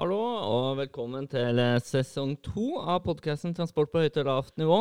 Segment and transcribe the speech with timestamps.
[0.00, 4.78] Hallo og velkommen til eh, sesong to av podkasten Transport på høyt og lavt nivå.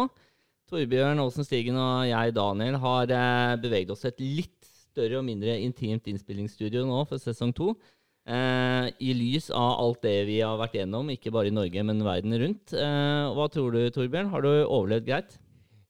[0.71, 5.25] Torbjørn Aasen Stigen og jeg, Daniel, har eh, beveget oss til et litt større og
[5.27, 7.73] mindre intimt innspillingsstudio nå for sesong to.
[8.31, 11.99] Eh, I lys av alt det vi har vært gjennom, ikke bare i Norge, men
[12.07, 12.71] verden rundt.
[12.71, 14.31] Eh, hva tror du, Torbjørn?
[14.31, 15.35] Har du overlevd greit?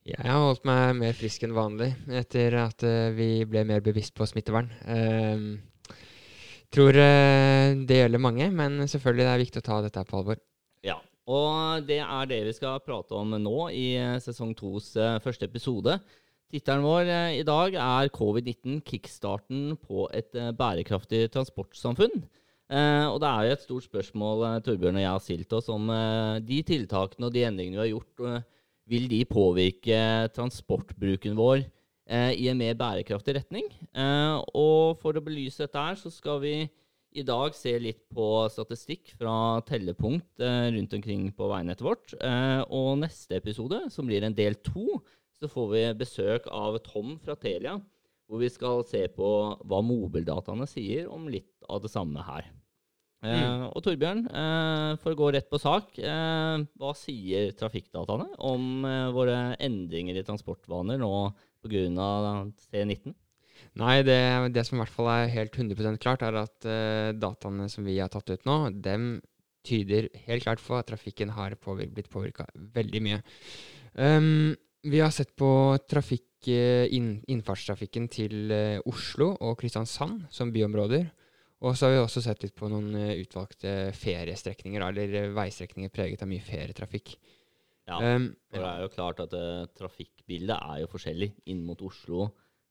[0.09, 4.17] Jeg har holdt meg mer frisk enn vanlig etter at uh, vi ble mer bevisst
[4.17, 4.73] på smittevern.
[4.89, 5.59] Uh,
[6.73, 10.41] tror uh, det gjelder mange, men selvfølgelig det er viktig å ta dette på alvor.
[10.85, 10.97] Ja,
[11.29, 15.99] og det er det vi skal prate om nå i sesong tos første episode.
[16.49, 22.15] Tittelen vår i dag er covid-19 kickstarten på et bærekraftig transportsamfunn.
[22.73, 25.91] og det er jo et stort spørsmål Torbjørn og jeg har stilt oss om
[26.41, 28.47] de tiltakene og de endringene vi har gjort
[28.89, 29.99] vil de påvirke
[30.35, 31.69] transportbruken vår eh,
[32.09, 33.67] i en mer bærekraftig retning.
[33.93, 36.53] Eh, og for å belyse dette her, så skal vi
[37.17, 42.13] i dag se litt på statistikk fra tellepunkt eh, rundt omkring på veinettet vårt.
[42.21, 44.99] Eh, og neste episode, som blir en del to,
[45.39, 47.79] så får vi besøk av Tom fra Telia,
[48.29, 49.29] hvor vi skal se på
[49.65, 52.49] hva mobildataene sier om litt av det samme her.
[53.19, 53.65] Mm.
[53.75, 54.21] Og Torbjørn,
[55.01, 61.09] for å gå rett på sak, hva sier trafikkdataene om våre endringer i transportvaner nå
[61.63, 61.81] pga.
[62.69, 63.15] C19?
[63.79, 64.19] Nei, det,
[64.55, 66.69] det, som i hvert fall er helt 100% klart, er at
[67.19, 69.19] dataene som vi har tatt ut nå, dem
[69.67, 73.19] tyder helt klart på at trafikken har påvirket, blitt påvirka veldig mye.
[73.99, 74.55] Um,
[74.87, 75.51] vi har sett på
[75.91, 78.53] trafikk, inn, innfartstrafikken til
[78.87, 81.09] Oslo og Kristiansand som byområder.
[81.59, 85.91] Og så har vi også sett litt på noen uh, utvalgte feriestrekninger, eller uh, veistrekninger
[85.91, 87.17] preget av mye ferietrafikk.
[87.89, 91.81] Ja, um, for det er jo klart at uh, trafikkbildet er jo forskjellig inn mot
[91.85, 92.29] Oslo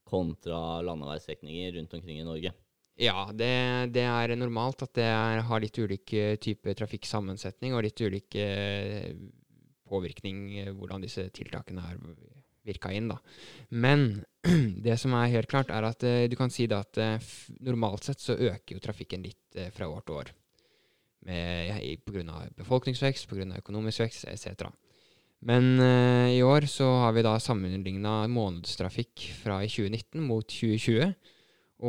[0.09, 2.55] kontra landeveisstrekninger rundt omkring i Norge.
[2.99, 3.51] Ja, det,
[3.95, 8.35] det er normalt at det er, har litt ulik type trafikksammensetning og litt ulik
[9.87, 12.01] påvirkning hvordan disse tiltakene har
[12.69, 13.09] virka inn.
[13.13, 13.19] da.
[13.71, 14.25] Men
[14.87, 17.31] det som er helt klart, er at uh, du kan si da at uh,
[17.67, 20.35] normalt sett så øker jo trafikken litt uh, fra år til år.
[21.29, 22.37] Pga.
[22.57, 23.49] befolkningsvekst, pga.
[23.59, 24.69] økonomisk vekst etc.
[25.47, 31.13] Men uh, i år så har vi da sammenligna månedstrafikk fra i 2019 mot 2020.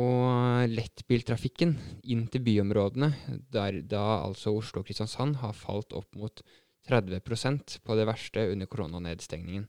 [0.00, 1.74] Og lettbiltrafikken
[2.14, 3.10] inn til byområdene,
[3.50, 6.44] der da altså Oslo og Kristiansand har falt opp mot
[6.86, 9.66] 30% på det verste under koronanedstengningen.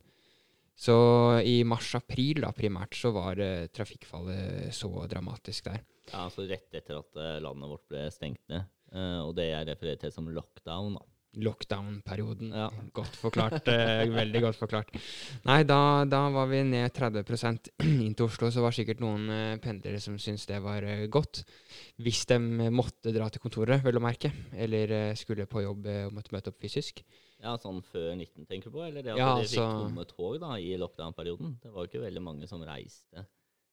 [0.78, 0.96] Så
[1.46, 5.82] i mars-april da, primært så var uh, trafikkfallet så dramatisk der.
[6.12, 8.70] Ja, altså rett etter at uh, landet vårt ble stengt ned.
[8.94, 11.11] Uh, og det jeg refererer til som lockdown, da.
[11.40, 12.52] Lockdown-perioden.
[12.52, 12.68] Ja.
[12.94, 13.68] Godt forklart.
[14.12, 14.92] veldig godt forklart.
[15.48, 17.24] Nei, da, da, var vi ned 30
[18.06, 18.52] inn til Oslo.
[18.52, 19.32] Så var det sikkert noen
[19.64, 21.44] pendlere som syntes det var godt.
[22.04, 22.40] Hvis de
[22.74, 24.34] måtte dra til kontoret, vel å merke.
[24.52, 27.04] Eller skulle på jobb og måtte møte opp fysisk.
[27.42, 28.84] Ja, Sånn før 19, tenker du på?
[28.86, 31.56] Eller det at ja, de fikk altså, tomme tog da, i lockdown-perioden?
[31.64, 33.26] Det var jo ikke veldig mange som reiste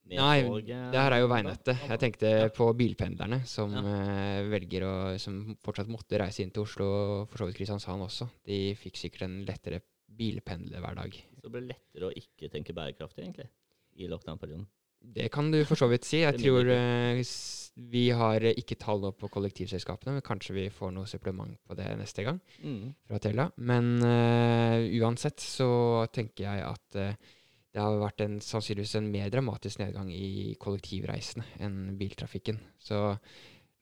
[0.09, 1.85] Nei, det her er jo veinettet.
[1.91, 3.83] Jeg tenkte på bilpendlerne som ja.
[3.85, 8.07] uh, velger å Som fortsatt måtte reise inn til Oslo, og for så vidt Kristiansand
[8.07, 8.31] også.
[8.49, 9.83] De fikk sikkert en lettere
[10.19, 11.21] bilpendlerhverdag.
[11.37, 13.49] Så det ble lettere å ikke tenke bærekraftig, egentlig,
[14.01, 14.67] i lockdown-perioden?
[14.99, 16.25] Det kan du for så vidt si.
[16.25, 17.21] Jeg tror uh,
[17.93, 21.87] vi har ikke tall nå på kollektivselskapene, men kanskje vi får noe supplement på det
[22.01, 22.95] neste gang mm.
[23.07, 23.47] fra Tella.
[23.63, 25.71] Men uh, uansett så
[26.15, 27.35] tenker jeg at uh,
[27.79, 32.59] det har vært en, sannsynligvis en mer dramatisk nedgang i kollektivreisene enn biltrafikken.
[32.83, 32.99] Så,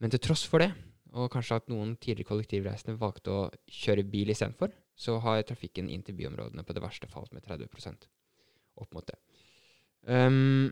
[0.03, 0.69] men til tross for det,
[1.17, 6.05] og kanskje at noen tidligere kollektivreisende valgte å kjøre bil istedenfor, så har trafikken inn
[6.05, 7.69] til byområdene på det verste falt med 30
[8.77, 9.17] opp mot det.
[10.07, 10.69] Um,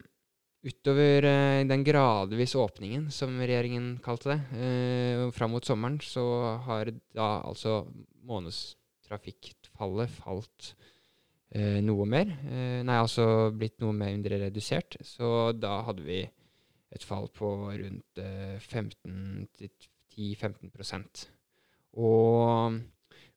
[0.65, 6.25] utover uh, den gradvis åpningen, som regjeringen kalte det, uh, fram mot sommeren, så
[6.69, 7.87] har da altså
[8.29, 10.75] månedstrafikkfallet falt
[11.57, 12.27] uh, noe mer.
[12.49, 14.97] Eh, nei, altså blitt noe mindre redusert.
[15.07, 16.31] Så da hadde vi
[16.95, 18.19] et fall på rundt
[18.63, 21.29] 15-10-15%
[21.99, 22.71] Og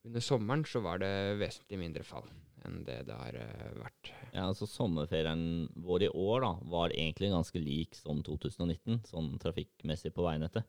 [0.05, 2.29] under sommeren så var det vesentlig mindre fall
[2.67, 3.33] enn det det har
[3.79, 9.31] vært ja, altså Sommerferien vår i år da, var egentlig ganske lik som 2019, sånn
[9.41, 10.67] trafikkmessig på veinettet.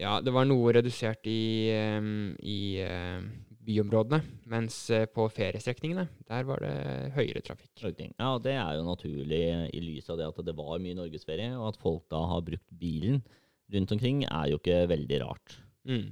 [0.00, 2.80] Ja, det var noe redusert i, um, i
[3.70, 4.20] byområdene,
[4.50, 6.74] mens uh, på feriestrekningene, der var det
[7.14, 7.70] høyere trafikk.
[7.78, 11.54] Ja, og det er jo naturlig i lys av det at det var mye norgesferie,
[11.54, 13.22] og at folk da har brukt bilen
[13.70, 15.60] rundt omkring, er jo ikke veldig rart.
[15.86, 16.10] Mm,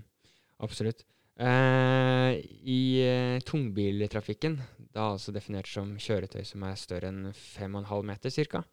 [0.65, 1.03] absolutt.
[1.39, 2.33] Eh,
[2.67, 4.57] I uh, tungbiltrafikken,
[4.91, 8.65] da altså definert som kjøretøy som er større enn 5,5 meter ca.,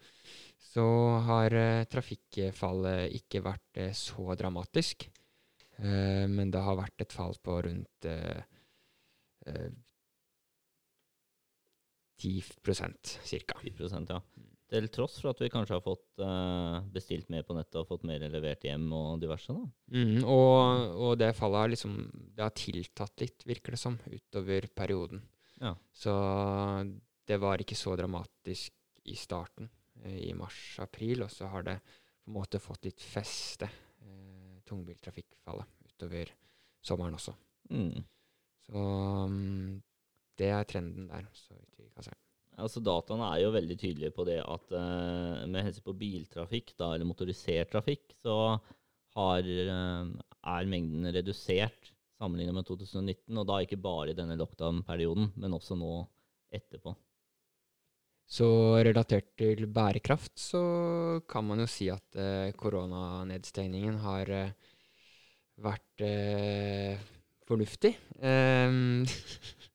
[0.65, 0.85] så
[1.23, 5.05] har eh, trafikkfallet ikke vært så dramatisk.
[5.77, 8.09] Uh, men det har vært et fall på rundt
[9.49, 9.71] uh, uh,
[12.21, 12.41] 10
[13.45, 13.59] ca.
[13.61, 14.19] 10 ja.
[14.65, 18.05] Til tross for at vi kanskje har fått uh, bestilt mer på nettet og fått
[18.07, 19.53] mer levert hjem og diverse.
[19.53, 19.67] da.
[19.93, 21.97] Mm, og, og, det fallet har liksom
[22.33, 25.21] Det har tiltatt litt, virker det som, utover perioden.
[25.61, 25.75] Ja.
[25.93, 26.15] Så
[27.25, 28.73] det var ikke så dramatisk
[29.05, 29.69] i starten,
[30.03, 33.69] eh, i mars-april, og så har det på en måte fått litt feste,
[34.01, 36.33] eh, tungbiltrafikkfallet, utover
[36.81, 37.35] sommeren også.
[37.69, 38.03] Mm.
[38.65, 38.83] Så
[39.29, 39.81] um,
[40.39, 41.27] det er trenden der.
[41.33, 41.57] så
[41.95, 42.15] kan se.
[42.55, 46.93] Altså Dataene er jo veldig tydelige på det at uh, med hensyn på biltrafikk, da,
[46.93, 48.55] eller motorisert trafikk, så
[49.17, 50.13] har, uh,
[50.55, 53.35] er mengden redusert sammenlignet med 2019.
[53.35, 55.97] Og da ikke bare i denne lockdown-perioden, men også nå
[56.55, 56.95] etterpå.
[58.25, 58.47] Så
[58.81, 60.61] relatert til bærekraft så
[61.29, 64.31] kan man jo si at uh, koronanedstengningen har
[65.55, 66.01] vært
[67.49, 67.95] fornuftig.
[68.19, 69.05] Um,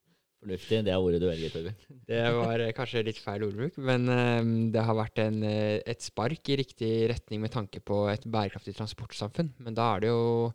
[0.40, 1.80] Fornuftig, det er ordet du velger, Torbjørn.
[2.08, 6.00] det var eh, kanskje litt feil ordbruk, men um, det har vært en, eh, et
[6.00, 9.52] spark i riktig retning med tanke på et bærekraftig transportsamfunn.
[9.60, 10.54] Men da er det jo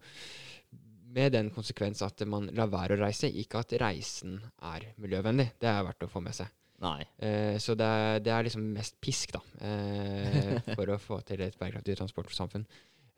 [1.15, 4.39] med den konsekvens at man lar være å reise, ikke at reisen
[4.73, 5.51] er miljøvennlig.
[5.61, 6.49] Det er verdt å få med seg.
[6.81, 7.05] Nei.
[7.21, 11.45] Uh, så det er, det er, liksom mest pisk, da, uh, for å få til
[11.45, 12.65] et bærekraftig transportsamfunn.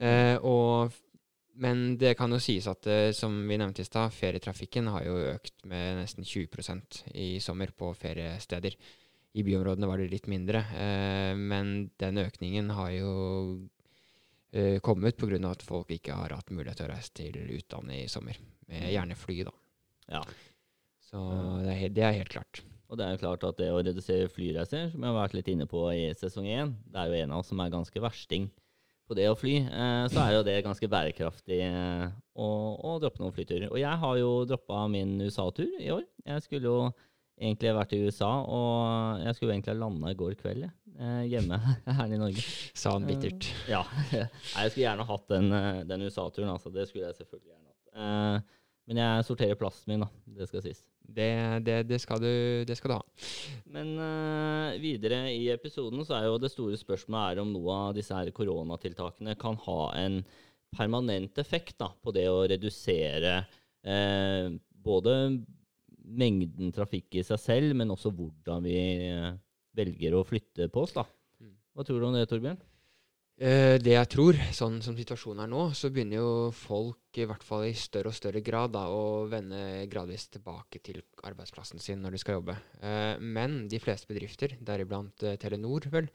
[0.03, 0.99] Uh, og
[1.57, 5.17] men det kan jo sies at, eh, som vi nevnte i stad, ferietrafikken har jo
[5.33, 8.77] økt med nesten 20% i sommer på feriesteder.
[9.37, 13.13] I byområdene var det litt mindre, eh, men den økningen har jo
[14.53, 15.39] eh, kommet pga.
[15.49, 18.37] at folk ikke har hatt mulighet til å reise til utlandet i sommer.
[18.67, 19.53] Med gjerne fly, da.
[20.07, 20.23] Ja.
[21.09, 21.17] Så
[21.63, 22.63] det er, det er, helt klart.
[22.87, 25.49] Og det er jo klart at det å redusere flyreiser, som jeg har vært litt
[25.51, 28.49] inne på i sesong én, det er jo en av oss som er ganske versting
[29.07, 33.23] på det å fly, eh, så er jo det ganske bærekraftig eh, å, å, droppe
[33.23, 33.69] noen flyturer.
[33.71, 36.03] Og jeg har jo droppa min USA-tur i år.
[36.27, 36.79] Jeg skulle jo
[37.37, 41.59] egentlig vært i USA, og jeg skulle egentlig ha landa i går kveld eh, hjemme
[42.01, 42.43] her i Norge.
[42.77, 43.49] Sa han bittert.
[43.71, 43.83] ja.
[44.11, 45.57] Jeg skulle gjerne hatt den,
[45.87, 46.73] den USA-turen, altså.
[46.73, 48.53] Det skulle jeg selvfølgelig gjerne hatt.
[48.87, 50.07] Men jeg sorterer plassen min, da.
[50.37, 50.83] Det skal sies.
[51.01, 51.29] Det,
[51.65, 53.27] det, det, skal, du, det skal, du, ha.
[53.73, 57.95] Men uh, videre i episoden så er jo det store spørsmålet er om noe av
[57.97, 60.21] disse her koronatiltakene kan ha en
[60.77, 63.39] permanent effekt da, på det å redusere
[63.87, 64.53] uh,
[64.87, 65.17] både
[66.07, 68.79] mengden trafikk i seg selv, men også hvordan vi
[69.09, 69.31] uh,
[69.77, 70.95] velger å flytte på oss.
[70.97, 71.07] da.
[71.41, 71.55] Mm.
[71.73, 72.61] Hva tror du om det, Torbjørn?
[73.37, 77.43] Eh, det jeg tror, sånn som situasjonen er nå, så begynner jo folk i hvert
[77.45, 82.15] fall i større og større grad da, å vende gradvis tilbake til arbeidsplassen sin når
[82.15, 82.55] de skal jobbe.
[82.81, 86.09] Eh, men de fleste bedrifter, deriblant eh, Telenor, vel,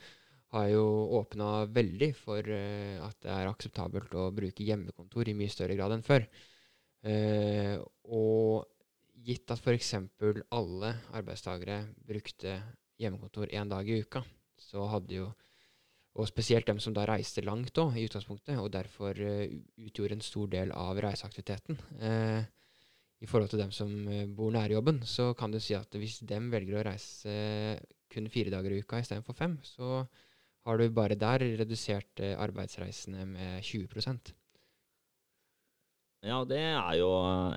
[0.53, 0.83] har jo
[1.21, 6.05] åpna veldig for at det er akseptabelt å bruke hjemmekontor i mye større grad enn
[6.05, 6.27] før.
[8.05, 8.67] og
[9.25, 9.95] gitt at f.eks.
[10.53, 12.59] alle arbeidstakere brukte
[13.01, 14.21] hjemmekontor én dag i uka,
[14.61, 15.31] så hadde jo
[16.13, 19.47] og spesielt dem som da reiste langt òg, i utgangspunktet, og derfor uh,
[19.81, 21.79] utgjorde en stor del av reiseaktiviteten.
[22.03, 22.43] Uh,
[23.23, 26.21] I forhold til dem som uh, bor nære jobben, så kan du si at hvis
[26.29, 27.33] dem velger å reise
[28.13, 30.05] kun fire dager i uka istedenfor fem, så
[30.67, 34.35] har du bare der redusert arbeidsreisene med 20%
[36.23, 37.09] ja, det er jo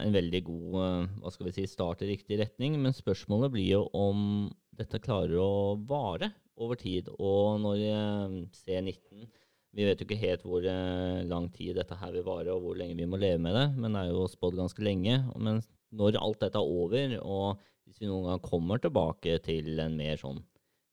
[0.02, 2.80] en veldig god hva skal vi si, start i riktig retning.
[2.82, 7.10] Men spørsmålet blir jo om dette klarer å vare over tid.
[7.20, 9.28] Og når eh, C19
[9.76, 12.78] Vi vet jo ikke helt hvor eh, lang tid dette her vil vare, og hvor
[12.80, 15.18] lenge vi må leve med det, men det er jo spådd ganske lenge.
[15.36, 15.60] Men
[15.92, 20.16] når alt dette er over, og hvis vi noen gang kommer tilbake til en mer
[20.22, 20.40] sånn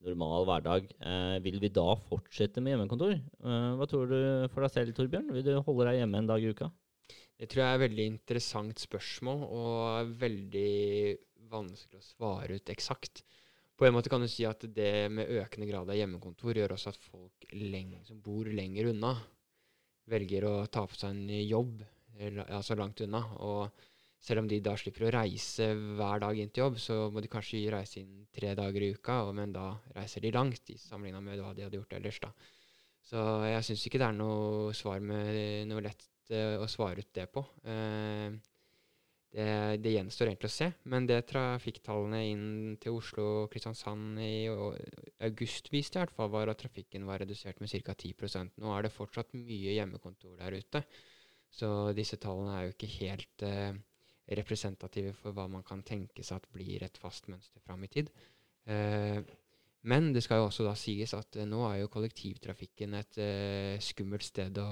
[0.03, 3.15] normal hverdag, eh, vil vi da fortsette med hjemmekontor?
[3.15, 4.19] Eh, hva tror du
[4.53, 5.31] for deg selv, Torbjørn?
[5.35, 6.71] Vil du holde deg hjemme en dag i uka?
[7.39, 10.73] Det tror jeg er et veldig interessant spørsmål, og veldig
[11.53, 13.23] vanskelig å svare ut eksakt.
[13.83, 16.93] På en måte kan du si at det med økende grad av hjemmekontor gjør også
[16.93, 17.49] at folk
[18.07, 19.11] som bor lenger unna,
[20.07, 21.83] velger å ta på seg en jobb
[22.45, 23.25] altså langt unna.
[23.43, 23.83] Og
[24.23, 27.33] selv om de da slipper å reise hver dag inn til jobb, så må de
[27.33, 31.43] kanskje reise inn tre dager i uka, men da reiser de langt i sammenligna med
[31.43, 32.23] hva de hadde gjort ellers.
[32.23, 32.31] da.
[33.11, 37.11] Så jeg syns ikke det er noe svar med noe lett uh, å svare ut
[37.19, 37.43] det på.
[37.67, 38.31] Uh,
[39.33, 42.49] det, det, gjenstår egentlig å se, men det trafikktallene inn
[42.83, 44.45] til Oslo og Kristiansand i
[45.25, 47.97] august viste, i hvert fall, var at trafikken var redusert med ca.
[47.97, 50.85] 10% Nå er det fortsatt mye hjemmekontor der ute,
[51.53, 53.73] så disse tallene er jo ikke helt eh,
[54.37, 58.13] representative for hva man kan tenke seg at blir et fast mønster fram i tid.
[58.69, 59.21] Eh,
[59.89, 63.81] men det skal jo også da sies at eh, nå er jo kollektivtrafikken et eh,
[63.83, 64.69] skummelt sted å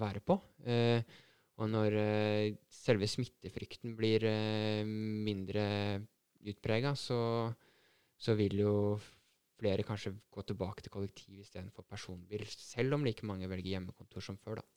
[0.00, 0.38] være på.
[0.64, 1.02] Eh,
[1.58, 5.64] Og når uh, selve smittefrykten blir uh, mindre
[6.48, 7.20] utprega, så,
[8.14, 8.74] så, vil jo
[9.58, 14.38] flere kanskje gå tilbake til kollektiv istedenfor personbil, selv om like mange velger hjemmekontor som
[14.38, 14.60] før.
[14.62, 14.68] da.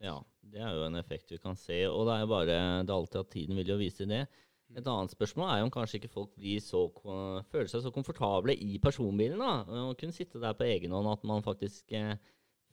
[0.00, 0.16] Ja,
[0.52, 1.82] det er jo en effekt vi kan se.
[1.88, 4.24] Og det er jo bare det er alltid at tiden vil jo vise det.
[4.70, 6.84] Et annet spørsmål er jo om kanskje ikke folk så,
[7.50, 9.40] føler seg så komfortable i personbilen.
[9.40, 12.16] da, Og kunne sitte der på egen hånd at man faktisk eh,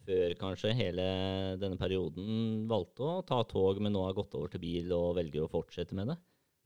[0.08, 1.06] før kanskje hele
[1.62, 5.46] denne perioden valgte å ta tog, men nå har gått over til bil og velger
[5.46, 6.18] å fortsette med det.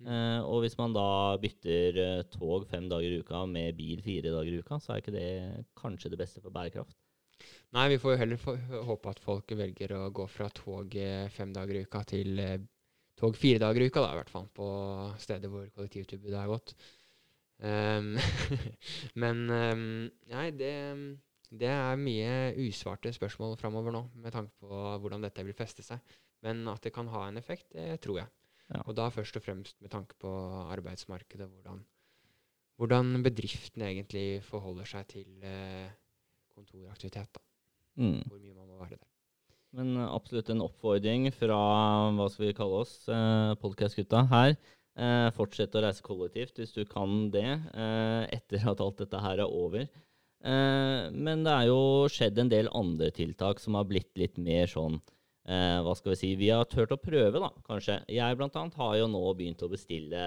[0.02, 0.10] Mm.
[0.14, 4.34] Eh, og hvis man da bytter eh, tog fem dager i uka med bil fire
[4.34, 5.32] dager i uka, så er ikke det
[5.78, 6.98] kanskje det beste for bærekraft.
[7.74, 11.54] Nei, vi får jo heller håpe at folk velger å gå fra tog eh, fem
[11.56, 12.42] dager i uka til
[13.22, 14.68] tog fire dager i uka, da, i hvert fall, på
[15.22, 16.74] steder hvor kollektivtilbudet er godt.
[17.62, 18.16] Um,
[19.22, 19.84] men um,
[20.32, 20.74] nei, det,
[21.52, 26.00] det, er mye usvarte spørsmål framover nå, med tanke på hvordan dette vil feste seg.
[26.46, 28.32] Men at det kan ha en effekt, det tror jeg.
[28.72, 28.82] Ja.
[28.86, 30.32] Og da først og fremst med tanke på
[30.72, 31.84] arbeidsmarkedet, hvordan,
[32.80, 35.92] hvordan bedriften egentlig forholder seg til uh,
[36.56, 37.30] kontoraktivitet.
[37.36, 37.44] da.
[38.00, 38.22] Mm.
[38.26, 39.08] Hvor mye man må være der.
[39.76, 41.58] Men eh, absolutt en oppfordring fra
[42.16, 44.56] hva skal vi kalle oss, eh, podkast-gutta her.
[45.00, 49.40] Eh, fortsett å reise kollektivt hvis du kan det, eh, etter at alt dette her
[49.40, 49.88] er over.
[50.42, 54.66] Eh, men det er jo skjedd en del andre tiltak som har blitt litt mer
[54.70, 58.00] sånn eh, Hva skal vi si Vi har turt å prøve, da, kanskje.
[58.10, 60.26] Jeg blant annet har jo nå begynt å bestille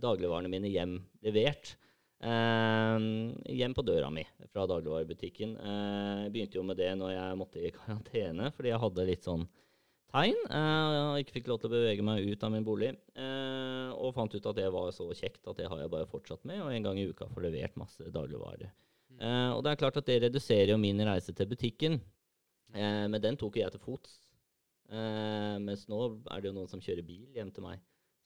[0.00, 1.76] dagligvarene mine hjem levert.
[2.20, 4.20] Uh, hjem på døra mi
[4.52, 5.54] fra dagligvarebutikken.
[5.56, 9.46] jeg begynte jo med det når jeg måtte i karantene, fordi jeg hadde litt sånn
[10.12, 10.36] tegn.
[10.50, 12.92] Og ikke fikk lov til å bevege meg ut av min bolig.
[13.96, 16.60] Og fant ut at det var så kjekt at det har jeg bare fortsatt med.
[16.60, 18.68] Og en gang i uka får levert masse dagligvarer.
[19.20, 22.00] Uh, og det er klart at det reduserer jo min reise til butikken.
[22.72, 24.12] men den tok jeg til fots.
[25.58, 25.98] mens nå
[26.30, 27.80] er det jo noen som kjører bil hjem til meg.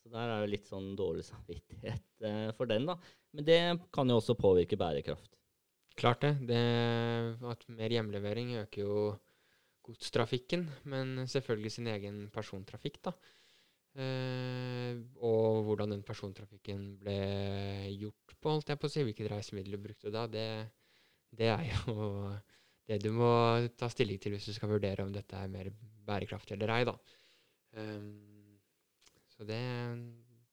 [0.05, 2.99] Så der er det litt sånn dårlig samvittighet eh, for den, da.
[3.35, 3.61] Men det
[3.95, 5.31] kan jo også påvirke bærekraft.
[5.97, 6.35] Klart det.
[6.51, 6.65] det
[7.49, 8.99] at mer hjemlevering øker jo
[9.85, 13.15] godstrafikken, men selvfølgelig sin egen persontrafikk, da.
[13.95, 17.19] Eh, og hvordan den persontrafikken ble
[17.95, 20.47] gjort på, holdt jeg på å si, hvilket reisemiddel du brukte da, det,
[21.39, 21.95] det, er jo
[22.89, 23.33] det du må
[23.79, 25.71] ta stilling til hvis du skal vurdere om dette er mer
[26.05, 26.95] bærekraftig eller ei, da.
[27.75, 28.59] Um,
[29.35, 29.61] så det,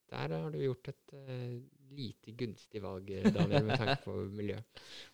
[0.10, 1.58] der har du gjort et uh,
[1.92, 4.58] lite gunstig valg, Daniel, med tanke på miljø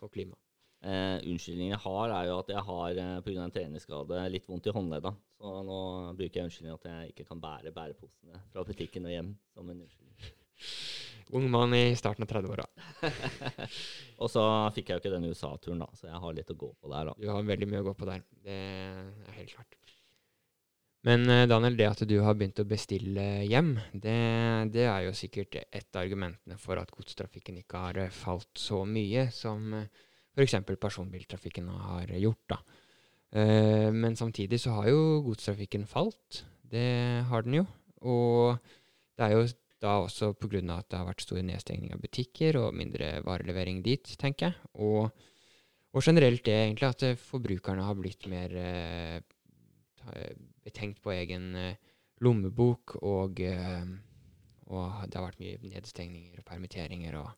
[0.05, 0.37] og klima.
[0.77, 3.43] Uh, unnskyldningen jeg har, er jo at jeg har eh, pga.
[3.43, 5.11] en treningsskade litt vondt i håndledda.
[5.37, 5.79] Så nå
[6.19, 9.81] bruker jeg unnskyldningen at jeg ikke kan bære bæreposene fra butikken og hjem som en
[9.87, 10.21] unnskyldning.
[11.35, 12.63] Ung mann i starten av 30-åra.
[14.21, 14.43] og så
[14.75, 17.11] fikk jeg jo ikke den USA-turen, da, så jeg har litt å gå på der.
[17.11, 17.17] da.
[17.19, 18.23] Du har veldig mye å gå på der.
[18.45, 19.77] Det er helt klart.
[21.07, 24.17] Men eh, Daniel, det at du har begynt å bestille hjem, det,
[24.73, 28.81] det er jo sikkert et av argumentene for at godstrafikken ikke har eh, falt så
[28.87, 29.87] mye som eh,
[30.37, 30.57] f.eks.
[30.75, 32.43] personbiltrafikken har gjort.
[32.53, 32.61] da.
[33.91, 36.43] Men samtidig så har jo godstrafikken falt.
[36.61, 37.63] Det har den jo.
[38.07, 38.61] Og
[39.17, 39.47] det er jo
[39.81, 40.61] da også pga.
[40.77, 44.55] at det har vært store nedstengning av butikker og mindre varelevering dit, tenker jeg.
[44.73, 45.09] Og,
[45.93, 49.21] og generelt det egentlig at forbrukerne har blitt mer eh,
[50.63, 51.75] betenkt på egen eh,
[52.25, 53.85] lommebok, og, eh,
[54.67, 57.31] og, det har vært mye nedstengninger og permitteringer og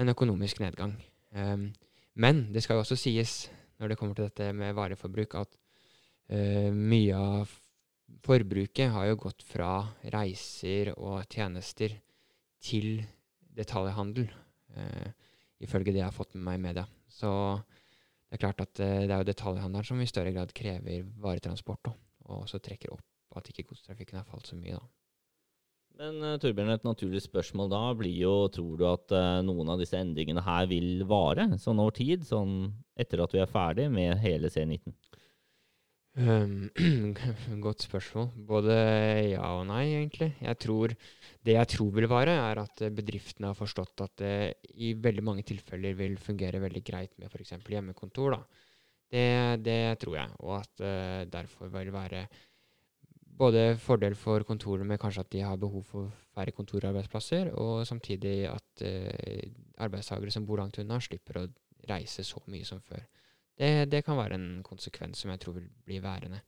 [0.00, 0.94] en økonomisk nedgang.
[1.36, 1.70] Um,
[2.14, 5.58] men det skal jo også sies, når det kommer til dette med vareforbruk, at
[6.32, 7.52] uh, mye av
[8.26, 9.72] forbruket har jo gått fra
[10.12, 11.96] reiser og tjenester
[12.60, 13.00] til
[13.56, 14.28] detaljhandel,
[14.76, 15.10] eh,
[15.64, 16.86] ifølge det jeg har fått med meg i media.
[17.10, 17.30] Så
[18.28, 21.82] det er klart at eh, det er jo detaljhandelen som i større grad krever varetransport.
[21.88, 21.96] Da
[22.30, 24.88] og så trekker opp at ikke godstrafikken har falt så mye, da.
[26.00, 29.82] Men uh, Torbjørn, et naturlig spørsmål da blir jo tror du at uh, noen av
[29.82, 34.14] disse endringene her vil vare sånn over tid, sånn etter at vi er ferdig med
[34.22, 34.94] hele C19?
[36.18, 36.70] Um,
[37.64, 38.30] godt spørsmål.
[38.48, 38.74] Både
[39.30, 40.32] ja og nei, egentlig.
[40.42, 40.94] Jeg tror,
[41.46, 44.34] det jeg tror vil vare, er at bedriftene har forstått at det
[44.74, 47.54] i veldig mange tilfeller vil fungere veldig greit med f.eks.
[47.62, 48.36] hjemmekontor.
[48.36, 48.66] da.
[49.10, 49.26] Det,
[49.66, 52.26] det, tror jeg, og at uh, derfor vil være
[53.40, 58.44] både fordel for kontorene med kanskje at de har behov for færre kontorarbeidsplasser, og samtidig
[58.50, 59.50] at uh,
[59.82, 61.48] arbeidstakere som bor langt unna, slipper å
[61.90, 63.02] reise så mye som før.
[63.60, 66.40] Det, det, kan være en konsekvens som jeg tror vil bli værende.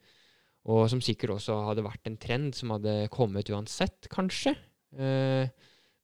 [0.73, 4.55] Og som sikkert også hadde vært en trend som hadde kommet uansett, kanskje.
[4.97, 5.45] Eh,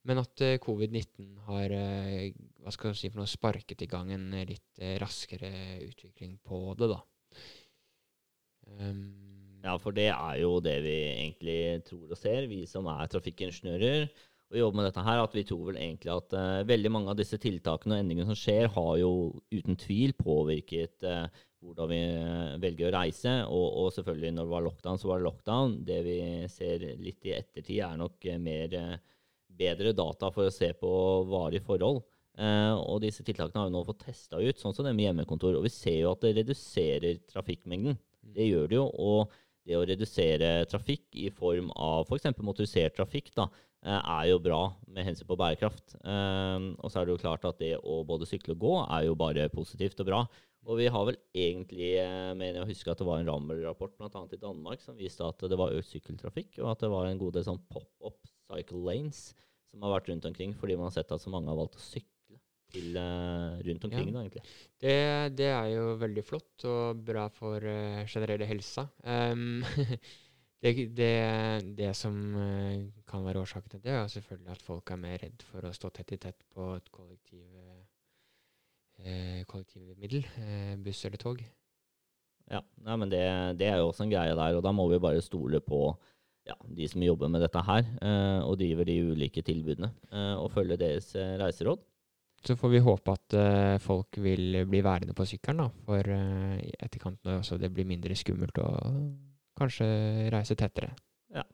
[0.08, 4.28] men at eh, covid-19 har eh, hva skal si for noe, sparket i gang en
[4.48, 5.50] litt uh, raskere
[5.86, 7.00] utvikling på det, da.
[8.68, 9.28] Um,
[9.64, 14.06] Ja, for det er jo det vi egentlig tror og ser, vi som er trafikkingeniører
[14.48, 17.18] og jobbe med dette her, at vi tror vel egentlig at uh, veldig mange av
[17.18, 19.10] disse tiltakene og endringene som skjer, har jo
[19.52, 21.26] uten tvil påvirket uh,
[21.60, 23.34] hvordan vi uh, velger å reise.
[23.44, 25.74] Og, og, selvfølgelig, når det var lockdown, så var det lockdown.
[25.88, 26.20] Det vi
[26.52, 28.78] ser litt i ettertid, er nok mer
[29.58, 30.92] bedre data for å se på
[31.28, 32.04] varige forhold.
[32.38, 35.58] og disse tiltakene har vi nå fått testa ut, sånn som det med hjemmekontor.
[35.58, 37.98] Og vi ser jo at det reduserer trafikkmengden.
[38.22, 38.86] Det gjør det jo.
[38.86, 39.34] og
[39.68, 42.30] det å redusere trafikk i form av f.eks.
[42.30, 45.96] For motorisert trafikk da, eh, er jo bra med hensyn på bærekraft.
[46.02, 49.06] Um, og så er det jo klart at det å både sykle og gå er
[49.08, 50.20] jo bare positivt og bra.
[50.68, 53.94] Og vi har vel egentlig, eh, mener jeg å huske at det var en Rammel-rapport
[53.96, 54.24] bl.a.
[54.34, 57.38] i Danmark som viste at det var økt sykkeltrafikk, og at det var en god
[57.38, 59.30] del sånn pop-up cycle lanes
[59.70, 61.84] som har vært rundt omkring fordi man har sett at så mange har valgt å
[61.84, 62.36] sykle
[62.68, 62.98] til
[63.64, 64.12] rundt omkring, ja.
[64.12, 64.42] da, egentlig.
[64.76, 64.96] Det,
[65.38, 68.84] det, er jo veldig flott og bra for uh, generelle helsa.
[69.00, 69.62] Um,
[70.64, 71.12] det, det,
[71.78, 75.44] det, som uh, kan være årsaken til det, er selvfølgelig at folk er mer redd
[75.46, 77.46] for å stå tett i tett på et kollektiv,
[79.46, 80.24] kollektivmiddel,
[80.82, 81.42] buss eller tog.
[82.50, 83.20] Ja, nei, men det,
[83.60, 85.92] det, er jo også en greie der, og da må vi bare stole på
[86.48, 87.86] ja, de som jobber med dette her,
[88.42, 89.92] og driver de ulike tilbudene,
[90.40, 91.84] og følge deres reiseråd.
[92.46, 95.70] Så får vi håpe at uh, folk vil bli værende på sykkelen, da.
[95.86, 98.68] For uh, i etterkant når det blir mindre skummelt å
[99.58, 99.86] kanskje
[100.34, 100.94] reise tettere.
[101.34, 101.44] Ja.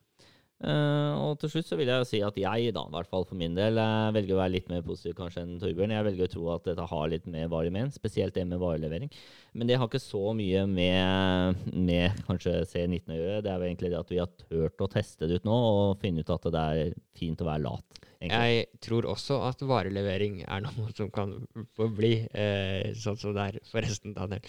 [0.65, 3.27] Uh, og til slutt så vil jeg jo si at jeg, da, i hvert fall
[3.29, 3.77] for min del,
[4.15, 5.93] velger å være litt mer positiv kanskje enn Torbjørn.
[5.97, 9.11] Jeg velger å tro at dette har litt mer varig men, spesielt det med varelevering.
[9.53, 13.43] Men det har ikke så mye med, med kanskje C19 å gjøre.
[13.45, 16.01] Det er jo egentlig det at vi har turt å teste det ut nå og
[16.01, 18.05] finne ut at det er fint å være lat.
[18.31, 21.35] Jeg tror også at varelevering er noe som kan
[21.77, 24.43] forbli eh, sånn som det er, forresten, Daniel.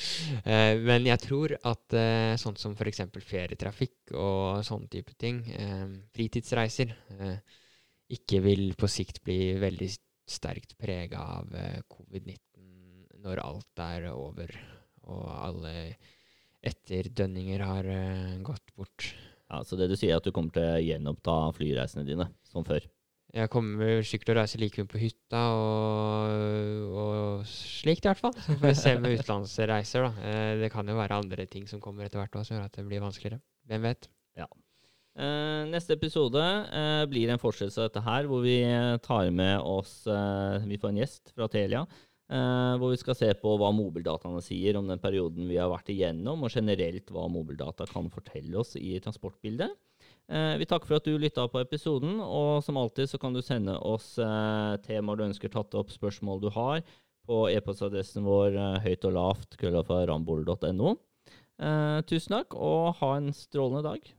[0.43, 3.03] Eh, men jeg tror at eh, sånn som f.eks.
[3.25, 7.61] ferietrafikk og sånne type ting, eh, fritidsreiser, eh,
[8.15, 9.91] ikke vil på sikt bli veldig
[10.29, 14.51] sterkt prega av eh, covid-19 når alt er over
[15.05, 15.71] og alle
[16.65, 17.87] etterdønninger har
[18.45, 19.11] gått bort.
[19.49, 22.65] Ja, Så det du sier, er at du kommer til å gjenoppta flyreisene dine som
[22.65, 22.85] før?
[23.35, 28.21] Jeg kommer sikkert til å reise like mye på hytta og, og slikt, i hvert
[28.21, 28.35] fall.
[28.39, 30.27] Så får vi se med utenlandsreiser, da.
[30.29, 32.85] Eh, det kan jo være andre ting som kommer etter hvert som gjør at det
[32.87, 33.41] blir vanskeligere.
[33.67, 34.07] Hvem vet?
[34.39, 34.47] Ja.
[35.15, 38.55] Uh, neste episode uh, blir en fortsettelse av dette her, hvor vi
[39.03, 41.85] tar med oss uh, Vi får en gjest fra Telia.
[42.79, 46.41] hvor vi skal se på hva mobildataene sier om den perioden vi har vært igjennom,
[46.41, 49.75] og generelt hva mobildata kan fortelle oss i transportbildet.
[50.25, 53.43] Eh, vi takker for at du lytta på episoden, og som alltid så kan du
[53.45, 56.81] sende oss eh, temaer du ønsker tatt opp, spørsmål du har,
[57.29, 60.95] på e-postadressen vår eh, høyt og lavt, krøllafa rambol.no.
[61.61, 64.14] Eh, tusen takk, og ha en strålende dag.